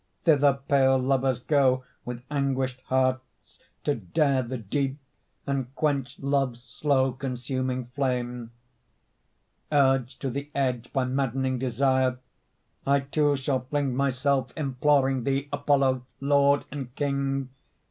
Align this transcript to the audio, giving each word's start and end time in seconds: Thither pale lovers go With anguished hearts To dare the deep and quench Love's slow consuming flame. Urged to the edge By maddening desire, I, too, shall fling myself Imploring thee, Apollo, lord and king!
Thither 0.21 0.61
pale 0.67 0.97
lovers 0.97 1.37
go 1.39 1.83
With 2.05 2.23
anguished 2.31 2.81
hearts 2.85 3.59
To 3.83 3.93
dare 3.93 4.41
the 4.41 4.57
deep 4.57 4.97
and 5.45 5.75
quench 5.75 6.17
Love's 6.17 6.63
slow 6.63 7.11
consuming 7.11 7.85
flame. 7.93 8.49
Urged 9.71 10.19
to 10.21 10.31
the 10.31 10.49
edge 10.55 10.91
By 10.91 11.05
maddening 11.05 11.59
desire, 11.59 12.17
I, 12.83 13.01
too, 13.01 13.35
shall 13.35 13.65
fling 13.69 13.95
myself 13.95 14.49
Imploring 14.57 15.23
thee, 15.23 15.47
Apollo, 15.53 16.03
lord 16.19 16.65
and 16.71 16.95
king! 16.95 17.49